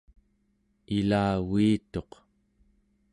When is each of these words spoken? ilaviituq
ilaviituq 0.97 2.11